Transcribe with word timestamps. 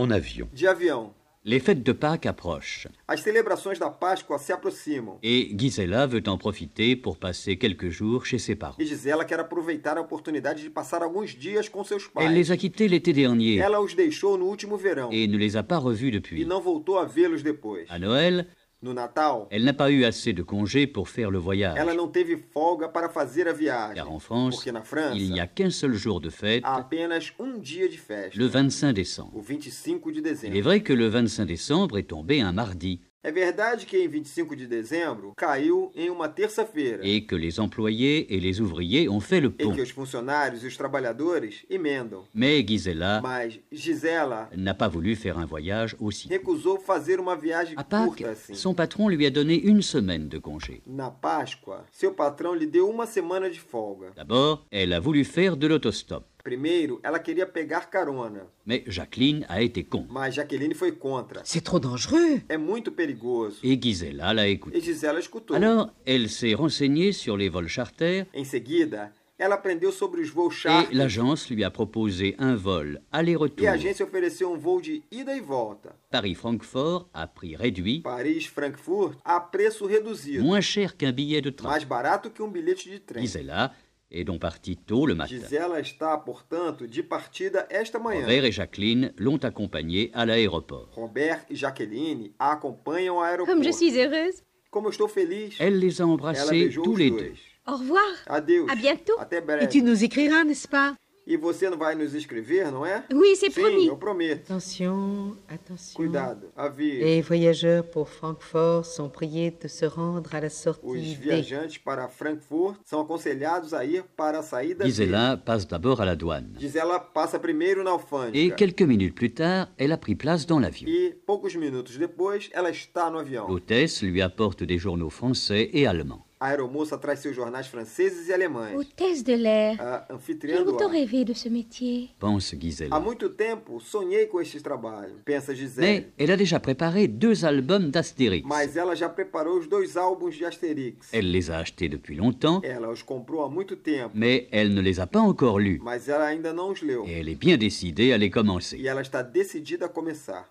En 0.00 0.10
avion. 0.12 0.48
De 0.52 0.64
avião. 0.66 1.12
Les 1.44 1.60
fêtes 1.60 1.82
de 1.82 1.92
Pâques 1.92 2.26
approchent 2.28 2.86
As 3.08 3.20
celebrações 3.20 3.78
da 3.78 3.88
Páscoa 3.90 4.38
se 4.38 4.52
aproximam. 4.52 5.18
et 5.22 5.56
Gisela 5.58 6.06
veut 6.06 6.22
en 6.28 6.36
profiter 6.36 6.94
pour 6.94 7.16
passer 7.16 7.56
quelques 7.56 7.88
jours 7.88 8.26
chez 8.26 8.38
ses 8.38 8.54
parents. 8.54 8.76
E 8.78 8.84
Gisela 8.84 9.24
quer 9.24 9.40
aproveitar 9.40 9.96
a 9.96 10.00
oportunidade 10.00 10.62
de 10.62 10.68
passar 10.70 11.02
alguns 11.02 11.30
dias 11.34 11.68
com 11.68 11.82
seus 11.84 12.06
pais. 12.06 12.26
Elle 12.26 12.34
les 12.34 12.50
a 12.52 12.56
quittés 12.56 12.86
l'été 12.88 13.12
dernier 13.12 13.56
Ela 13.58 13.80
os 13.80 13.94
deixou 13.94 14.36
no 14.36 14.46
último 14.46 14.76
verão 14.76 15.08
et 15.10 15.26
ne 15.26 15.36
les 15.36 15.56
a 15.56 15.62
pas 15.64 15.78
revus 15.82 16.08
e 16.08 16.20
depuis. 16.20 16.44
não 16.44 16.60
voltou 16.60 16.98
a 16.98 17.04
vê-los 17.04 17.42
depois. 17.42 17.86
À 17.88 17.98
Noël, 17.98 18.46
No 18.80 18.92
Natal, 18.94 19.46
elle 19.50 19.64
n'a 19.64 19.72
pas 19.72 19.90
eu 19.90 20.04
assez 20.04 20.32
de 20.32 20.42
congés 20.44 20.86
pour 20.86 21.08
faire 21.08 21.32
le 21.32 21.38
voyage. 21.38 21.76
ela 21.76 21.94
não 21.94 22.06
teve 22.06 22.36
folga 22.36 22.88
para 22.88 23.08
fazer 23.08 23.48
a 23.48 23.52
viagem. 23.52 23.96
Car 23.96 24.08
en 24.08 24.20
France, 24.20 24.54
Porque 24.54 24.70
na 24.70 24.82
França, 24.82 25.16
il 25.16 25.32
n'y 25.32 25.40
a 25.40 25.48
qu'un 25.48 25.70
seul 25.70 25.94
jour 25.94 26.20
de 26.20 26.30
fête, 26.30 26.62
há 26.64 26.76
apenas 26.76 27.32
um 27.40 27.58
dia 27.58 27.88
de 27.88 27.96
festa. 27.96 28.38
le 28.38 28.46
25 28.46 28.92
décembre. 28.92 29.32
O 29.34 29.40
25 29.40 30.00
de 30.12 30.46
Il 30.46 30.56
est 30.56 30.60
vrai 30.60 30.80
que 30.80 30.92
le 30.92 31.08
25 31.08 31.44
décembre 31.44 31.98
est 31.98 32.04
tombé 32.04 32.40
un 32.40 32.52
mardi 32.52 33.00
É 33.22 33.32
verdade 33.32 33.84
que 33.84 33.98
em 33.98 34.06
25 34.06 34.54
de 34.54 34.64
dezembro 34.68 35.32
caiu 35.36 35.90
em 35.94 36.08
uma 36.08 36.28
terça-feira. 36.28 37.04
et 37.04 37.22
que 37.22 37.34
les 37.34 37.58
employés 37.58 38.26
et 38.30 38.38
les 38.38 38.60
ouvriers 38.60 39.08
ont 39.08 39.18
fait 39.20 39.40
le 39.40 39.48
E 39.58 39.64
pont. 39.64 39.74
que 39.74 39.82
os 39.82 39.90
funcionários 39.90 40.62
e 40.62 40.68
os 40.68 40.76
trabalhadores 40.76 41.64
emendam. 41.68 42.24
Mais 42.32 42.64
Gisela 42.64 43.20
Mas 43.20 43.58
Gisela 43.72 44.48
n'a 44.56 44.72
pas 44.72 44.86
voulu 44.88 45.16
faire 45.16 45.36
un 45.36 45.46
voyage 45.46 45.96
aussi. 45.98 46.28
recusou 46.28 46.78
fazer 46.78 47.18
uma 47.18 47.34
viagem 47.34 47.74
À 47.76 47.82
Pâques, 47.82 48.14
curta 48.18 48.30
assim. 48.30 48.54
son 48.54 48.72
patron 48.72 49.08
lui 49.08 49.26
a 49.26 49.30
donné 49.30 49.56
une 49.64 49.82
semaine 49.82 50.28
de 50.28 50.38
congé. 50.38 50.80
Na 50.86 51.10
Páscoa, 51.10 51.84
seu 51.90 52.12
patrão 52.12 52.54
lhe 52.54 52.66
deu 52.66 52.88
uma 52.88 53.04
semana 53.04 53.50
de 53.50 53.58
folga. 53.58 54.12
D'abord, 54.14 54.64
elle 54.70 54.94
a 54.94 55.00
voulu 55.00 55.24
faire 55.24 55.56
de 55.56 55.66
l'autostop. 55.66 56.24
Primeiro, 56.48 56.98
ela 57.02 57.18
queria 57.18 57.44
pegar 57.46 57.90
carona, 57.90 58.46
Mais 58.64 58.82
Jacqueline 58.86 59.44
a 59.50 59.60
été 59.60 59.82
con. 59.84 60.06
mas 60.08 60.34
Jaqueline 60.34 60.72
foi 60.72 60.92
contra. 60.92 61.42
C'est 61.44 61.60
trop 61.60 61.78
dangereux. 61.78 62.40
É 62.48 62.56
muito 62.56 62.90
perigoso. 62.90 63.58
Et 63.62 63.78
Gisela 63.78 64.32
l'a 64.32 64.48
E 64.48 64.52
écouté. 64.52 64.80
Gisela 64.80 65.18
escutou. 65.20 65.54
Alors, 65.54 65.90
elle 66.06 66.30
s'est 66.30 66.54
renseignée 66.54 67.12
sur 67.12 67.36
les 67.36 67.50
vols 67.50 67.68
charters 67.68 68.24
Em 68.32 68.44
seguida, 68.44 69.12
ela 69.38 69.56
aprendeu 69.56 69.92
sobre 69.92 70.22
os 70.22 70.30
voos 70.30 70.50
et 70.50 70.56
charter 70.56 70.94
l'agence 70.96 71.50
lui 71.50 71.62
a 71.64 71.70
proposé 71.70 72.34
un 72.38 72.56
vol 72.56 72.94
e 72.94 72.98
aller-retour 73.12 73.68
a 73.68 73.72
agência 73.72 74.04
ofereceu 74.04 74.50
um 74.50 74.58
voo 74.58 74.80
de 74.80 75.02
ida 75.12 75.36
e 75.36 75.40
volta. 75.40 75.94
Paris-Francfort 76.10 77.08
à 77.12 77.26
prix 77.26 77.54
réduit, 77.56 78.00
Paris-Frankfurt 78.00 79.18
a 79.24 79.38
preço 79.38 79.86
reduzido, 79.86 80.42
moins 80.42 80.60
cher 80.62 80.96
qu'un 80.96 81.12
billet 81.12 81.40
de 81.42 81.50
train. 81.50 81.68
mais 81.68 81.84
barato 81.84 82.30
que 82.30 82.42
um 82.42 82.50
bilhete 82.50 82.88
de 82.90 82.98
trem. 82.98 83.22
Gisela 83.22 83.72
est 84.10 84.24
donc 84.24 84.40
partie 84.40 84.76
tôt 84.76 85.06
le 85.06 85.14
matin. 85.14 85.34
Gisela 85.36 85.80
está, 85.80 86.16
portanto, 86.16 86.86
de 86.86 87.02
partida 87.02 87.66
esta 87.70 87.98
manhã. 87.98 88.20
Robert 88.20 88.44
et 88.44 88.52
Jacqueline 88.52 89.12
l'ont 89.18 89.38
accompagnée 89.44 90.10
à 90.14 90.24
l'aéroport. 90.24 90.90
Robert 90.94 91.44
e 91.50 91.54
Jaqueline 91.54 92.32
a 92.38 92.52
acompanham 92.52 93.16
ao 93.16 93.22
aeroporto. 93.22 93.52
Comme 93.52 93.64
je 93.64 93.72
suis 93.72 93.96
heureuse. 93.98 94.42
Como 94.70 94.88
eu 94.88 94.90
estou 94.90 95.08
feliz. 95.08 95.56
Elle 95.58 95.78
les 95.78 96.00
a 96.00 96.06
embrassés 96.06 96.70
tous 96.70 96.96
les 96.96 97.10
deux. 97.10 97.32
Au 97.66 97.76
revoir. 97.76 98.04
Adeus. 98.26 98.66
À 98.70 98.74
bientôt. 98.74 99.14
Até 99.18 99.36
Et 99.36 99.40
breve. 99.40 99.68
tu 99.68 99.82
nous 99.82 100.02
écriras, 100.04 100.44
n'est-ce 100.44 100.68
pas? 100.68 100.94
E 101.30 101.36
você 101.36 101.68
não 101.68 101.76
vai 101.76 101.94
nos 101.94 102.14
escrever, 102.14 102.72
não 102.72 102.86
é? 102.86 103.04
Oui, 103.12 103.36
c'est 103.36 103.50
Sim, 103.52 103.60
promis. 103.60 103.86
eu 103.86 103.96
prometo. 103.98 104.50
Attention, 104.50 105.36
attention. 105.46 105.94
Cuidado. 105.94 106.48
Aviso. 106.56 107.04
Les 107.04 107.20
voyageurs 107.20 107.84
pour 107.84 108.08
Francfort 108.08 108.86
sont 108.86 109.10
priés 109.10 109.50
de 109.50 109.68
se 109.68 109.84
rendre 109.84 110.34
à 110.34 110.40
la 110.40 110.46
Os 110.46 110.54
sortie 110.54 111.14
D. 111.14 111.14
viajantes 111.20 111.76
para 111.76 112.08
Frankfurt 112.08 112.76
são 112.86 113.00
aconselhados 113.02 113.74
a 113.74 113.84
ir 113.84 114.04
para 114.16 114.38
a 114.38 114.42
saída 114.42 114.84
D. 114.84 114.90
Gisela 114.90 115.36
passe 115.36 115.66
d'abord 115.68 116.00
à 116.00 116.06
la 116.06 116.14
douane. 116.14 116.54
Gisela 116.58 116.98
passa 116.98 117.38
primeiro 117.38 117.84
na 117.84 117.90
Et 117.90 117.92
alfândega. 117.92 118.54
quelques 118.56 118.82
minutes 118.86 119.14
plus 119.14 119.34
tard, 119.34 119.68
elle 119.76 119.92
a 119.92 119.98
pris 119.98 120.14
place 120.16 120.46
dans 120.46 120.58
l'avion. 120.58 120.88
E 120.88 121.12
poucos 121.26 121.54
minutos 121.56 121.98
depois, 121.98 122.48
ela 122.54 122.70
está 122.70 123.10
no 123.10 123.18
avião. 123.18 123.46
L'hôtesse 123.46 124.00
lui 124.02 124.22
apporte 124.22 124.64
des 124.64 124.78
journaux 124.78 125.10
français 125.10 125.68
et 125.74 125.86
allemands. 125.86 126.24
A 126.40 126.46
aeromoça 126.50 126.96
traz 126.96 127.18
seus 127.18 127.34
jornais 127.34 127.66
franceses 127.66 128.28
e 128.28 128.32
alemães. 128.32 128.76
Hôtesse 128.76 129.24
de 129.24 129.34
l'air. 129.34 129.76
Anfitriã 130.08 130.62
do 130.62 130.80
ar. 130.80 130.88
rêvé 130.90 131.24
de 131.24 131.34
ce 131.34 131.48
métier? 131.50 132.10
Pense 132.20 132.54
Há 132.54 132.60
Gisela. 132.60 133.00
muito 133.00 133.28
tempo 133.30 133.80
sonhei 133.80 134.26
com 134.26 134.40
este 134.40 134.60
trabalho, 134.60 135.16
pensa 135.24 135.52
Gisele. 135.52 135.86
Mais 135.86 136.04
elle 136.16 136.32
a 136.32 136.36
déjà 136.36 136.60
préparé 136.60 137.08
deux 137.08 137.44
albums 137.44 137.90
d'Astérix. 137.90 138.46
Mas 138.46 138.76
ela 138.76 138.94
já 138.94 139.08
preparou 139.08 139.58
os 139.58 139.66
dois 139.66 139.96
álbuns 139.96 140.30
de 140.36 140.44
Asterix. 140.44 141.08
Elle 141.12 141.32
les 141.32 141.50
a 141.50 141.58
achetés 141.58 141.88
depuis 141.88 142.14
longtemps, 142.14 142.60
Ela 142.62 142.88
os 142.88 143.02
comprou 143.02 143.42
há 143.42 143.50
muito 143.50 143.74
tempo, 143.74 144.10
mais 144.14 144.46
elle 144.52 144.72
ne 144.72 144.80
les 144.80 145.00
a 145.00 145.06
pas 145.08 145.20
encore 145.20 145.58
lus. 145.58 145.80
mas 145.82 146.08
ela 146.08 146.26
ainda 146.26 146.52
não 146.52 146.70
os 146.70 146.82
leu. 146.82 147.04
Et 147.04 147.18
elle 147.18 147.28
est 147.30 147.34
bien 147.38 147.56
décidée 147.58 148.12
à 148.12 148.16
les 148.16 148.30
commencer. 148.30 148.78
E 148.78 148.86
ela 148.86 149.00
está 149.02 149.22
decidida 149.22 149.86
a 149.86 149.88
começar. 149.88 150.48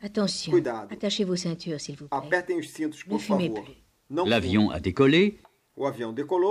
Attention. 0.00 0.52
Cuidado. 0.52 0.92
Attachez 0.92 1.24
vos 1.24 1.36
ceintures, 1.40 1.80
s'il 1.80 1.96
vous 1.96 2.06
plaît. 2.08 2.16
Apertem 2.18 2.56
os 2.60 2.70
cintos, 2.70 3.02
Ne 3.04 3.10
por 3.10 3.20
fumez 3.20 3.48
favor. 3.48 3.64
plus. 3.64 3.76
L'avion 4.10 4.70
a 4.70 4.80
décollé 4.80 5.38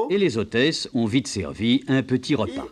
et 0.10 0.18
les 0.18 0.38
hôtesses 0.38 0.90
ont 0.94 1.06
vite 1.06 1.28
servi 1.28 1.84
un 1.88 2.02
petit 2.02 2.34
e 2.34 2.38
repas. 2.38 2.68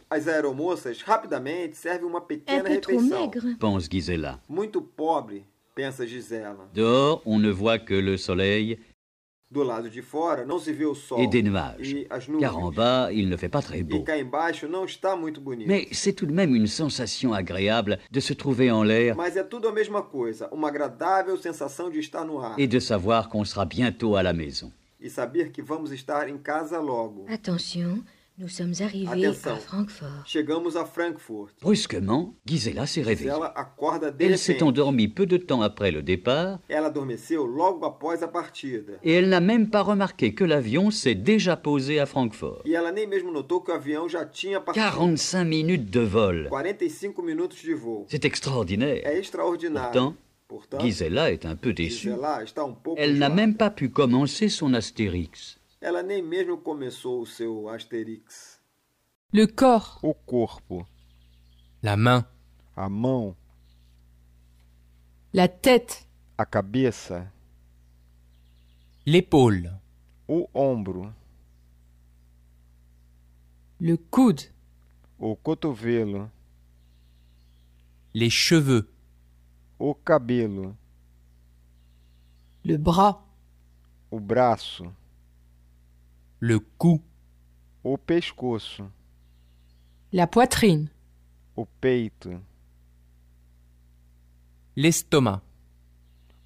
uma 2.04 2.20
Un 2.48 2.62
peu 2.62 2.80
trop 2.80 3.02
maigre. 3.02 3.46
Pense 3.60 3.90
Gisela. 3.90 4.40
Dehors, 6.74 7.22
on 7.26 7.40
ne 7.40 7.50
voit 7.50 7.80
que 7.80 7.94
le 7.94 8.16
soleil 8.16 8.78
et 11.18 11.28
des 11.28 11.44
nuages. 11.44 11.94
e. 11.94 12.40
Car 12.40 12.58
en 12.58 12.72
bas, 12.72 13.10
il 13.12 13.30
ne 13.30 13.38
fait 13.38 13.50
pas 13.50 13.62
très 13.62 13.82
E 13.82 13.84
beau. 13.84 14.04
Mais 15.68 15.88
c'est 15.92 16.14
tout 16.14 16.26
de 16.26 16.34
même 16.34 16.56
une 16.56 16.68
sensation 16.68 17.34
agréable 17.34 18.00
de 18.12 18.20
se 18.20 18.34
trouver 18.34 18.72
en 18.72 18.84
l'air 18.84 19.16
Mas 19.16 19.38
é 19.38 19.44
tudo 19.44 19.68
a 19.68 19.72
mesma 19.72 20.02
coisa, 20.02 20.50
uma 20.52 20.70
agradável 20.70 21.38
sensação 21.38 21.90
de 21.90 22.00
estar 22.00 22.26
no 22.26 22.40
ar 22.40 22.56
et 22.58 22.68
de 22.68 22.80
savoir 22.80 23.30
qu'on 23.30 23.46
sera 23.46 23.66
bientôt 23.66 24.16
à 24.16 24.24
la 24.24 24.34
maison. 24.34 24.72
e 25.00 25.10
saber 25.10 25.52
que 25.52 25.62
vamos 25.62 25.92
estar 25.92 26.28
em 26.28 26.38
casa 26.38 26.80
logo. 26.80 27.26
Attention, 27.30 28.04
nous 28.38 28.50
sommes 28.50 28.74
arrivés 28.82 29.28
Atenção. 29.28 29.54
à 29.54 29.58
Francfort. 29.58 30.24
Chegamos 30.26 30.76
a 30.76 30.86
Frankfurt. 30.86 31.54
Brusquement, 31.62 32.36
Gisela 32.46 32.86
s'est 32.86 33.02
réveillée. 33.02 33.32
Gisela 33.32 33.54
acorda 33.56 34.12
de 34.12 34.24
Elle 34.24 34.38
s'est 34.38 34.62
endormie 34.62 35.08
peu 35.08 35.26
de 35.26 35.38
temps 35.38 35.62
après 35.62 35.92
le 35.92 36.02
départ 36.02 36.60
Ela 36.68 36.88
adormeceu 36.88 37.38
logo 37.46 37.86
após 37.86 38.24
a 38.24 38.28
partida. 38.28 38.94
et 39.04 39.14
elle 39.14 39.30
n'a 39.30 39.40
même 39.40 39.70
pas 39.70 39.82
remarqué 39.82 40.34
que 40.34 40.44
l'avion 40.44 40.92
s'est 40.92 41.16
déjà 41.16 41.56
posé 41.56 42.00
à 42.00 42.06
Francfort. 42.06 42.62
E 42.66 42.76
ela 42.76 42.92
nem 42.92 43.08
mesmo 43.08 43.32
notou 43.32 43.62
que 43.62 43.72
o 43.72 43.76
avião 43.76 44.10
já 44.10 44.26
tinha 44.26 44.60
partido. 44.60 44.86
45 44.86 45.46
minutes 45.46 45.90
de 45.90 46.02
vol. 46.02 46.50
45 46.50 47.22
minutos 47.24 47.64
de 47.64 47.74
voo. 47.74 48.06
C'est 48.10 48.26
extraordinaire. 48.26 49.02
É. 49.06 49.22
Pourtant, 50.48 50.80
Gisela 50.80 51.32
est 51.32 51.46
un 51.46 51.56
peu 51.56 51.74
déçue. 51.74 52.10
Gisela 52.10 52.44
está 52.44 52.64
um 52.64 52.76
pouco 52.76 52.98
Elle 53.00 53.18
n'a 53.18 53.30
même 53.30 53.56
pas 53.56 53.72
pu 53.72 53.90
commencer 53.90 54.48
son 54.48 54.74
Astérix. 54.76 55.58
Ela 55.86 56.02
nem 56.02 56.20
mesmo 56.20 56.58
começou 56.58 57.22
o 57.22 57.28
seu 57.28 57.70
Asterix. 57.70 58.60
Le 59.32 59.46
corps, 59.46 60.00
O 60.02 60.16
corpo, 60.16 60.84
la 61.84 61.96
main, 61.96 62.26
a 62.76 62.90
mão, 62.90 63.38
la 65.32 65.48
tête, 65.48 66.08
a 66.40 66.44
cabeça, 66.44 67.32
l'épaule, 69.06 69.80
o 70.28 70.50
ombro, 70.56 71.14
le 73.80 73.96
coude, 74.10 74.52
o 75.20 75.36
cotovelo, 75.36 76.32
les 78.12 78.32
cheveux, 78.32 78.90
o 79.78 79.94
cabelo, 79.94 80.76
le 82.64 82.76
bras, 82.76 83.18
o 84.10 84.20
braço, 84.20 84.92
le 86.40 86.60
cou, 86.78 87.02
o 87.84 87.98
pescoço, 87.98 88.88
la 90.12 90.28
poitrine, 90.28 90.92
o 91.56 91.66
peito, 91.66 92.40
l'estomac, 94.76 95.42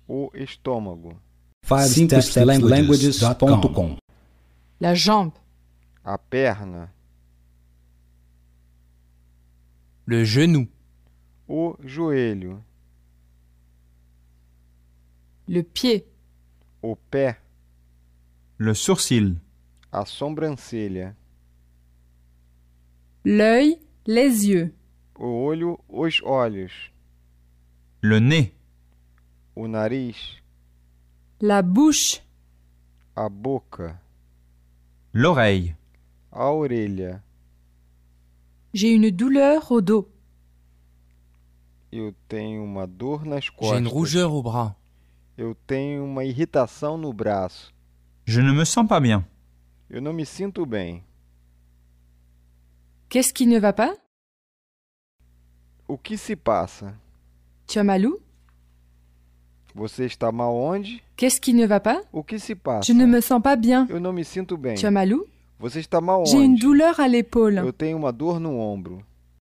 o 0.07 0.31
estômago, 0.33 1.19
5stepslanguages.com 1.65 3.97
la 4.79 4.93
jambe, 4.93 5.33
a 6.03 6.17
perna, 6.17 6.93
le 10.05 10.23
genou, 10.23 10.67
o 11.47 11.75
joelho, 11.83 12.63
le 15.47 15.63
pied, 15.63 16.05
o 16.81 16.95
pé, 16.95 17.37
Le 18.59 18.73
sourcil. 18.73 19.37
A 19.91 20.05
sobrancelha, 20.05 21.15
l'œil, 23.25 23.79
les 24.05 24.47
yeux, 24.47 24.73
o 25.15 25.25
olho, 25.45 25.79
os 25.89 26.21
olhos, 26.23 26.71
Le 28.01 28.19
nez. 28.19 28.53
o 29.55 29.67
nariz, 29.67 30.15
la 31.41 31.61
bouche, 31.61 32.21
a 33.15 33.27
boca, 33.29 33.99
L'oreille. 35.13 35.75
a 36.31 36.51
orelha. 36.51 37.21
j'ai 38.73 38.93
une 38.93 39.09
douleur 39.11 39.71
au 39.71 39.81
dos, 39.81 40.05
Eu 41.91 42.13
tenho 42.27 42.63
uma 42.63 42.85
dor 42.85 43.25
nas 43.25 43.45
J'ai 43.45 43.51
costas. 43.57 43.79
une 43.79 43.87
rougeur 43.87 44.31
au 44.31 44.43
bras. 44.43 44.75
Eu 45.35 45.55
tenho 45.65 46.05
uma 46.05 46.23
irritação 46.23 46.99
no 46.99 47.11
braço. 47.11 47.73
Je 48.25 48.41
ne 48.43 48.51
me 48.51 48.63
sens 48.63 48.87
pas 48.87 48.99
bien. 49.01 49.25
Eu 49.89 50.01
não 50.01 50.13
me 50.13 50.25
sinto 50.25 50.65
bem. 50.65 51.03
Qu'est-ce 53.09 53.33
qui 53.33 53.47
ne 53.47 53.59
va 53.59 53.73
pas 53.73 53.95
O 55.87 55.97
que 55.97 56.15
se 56.17 56.35
passa? 56.35 56.95
Tu 57.67 57.79
as 57.79 57.83
mal 57.85 58.05
où 58.05 58.19
Você 59.73 60.05
está 60.05 60.31
mal 60.31 60.53
onde? 60.53 61.01
Qu'est-ce 61.15 61.39
qui 61.41 61.53
ne 61.53 61.65
va 61.65 61.79
pas 61.79 62.01
O 62.11 62.23
que 62.23 62.37
se 62.39 62.55
passa? 62.55 62.85
Je 62.85 62.93
ne 62.93 63.05
me 63.05 63.19
sens 63.21 63.41
pas 63.41 63.55
bien. 63.55 63.87
Eu 63.89 63.99
não 63.99 64.13
me 64.13 64.23
sinto 64.23 64.55
bem. 64.57 64.75
Tu 64.75 64.85
as 64.85 64.93
mal 64.93 65.11
où 65.11 65.25
Você 65.59 65.79
está 65.79 65.99
mal 65.99 66.23
J'ai 66.25 66.37
une 66.37 66.53
onde? 66.53 66.61
douleur 66.61 66.99
à 66.99 67.07
l'épaule. 67.07 67.57
Eu 67.57 67.73
tenho 67.73 67.97
uma 67.97 68.11
dor 68.13 68.39
no 68.39 68.57
ombro. 68.59 69.03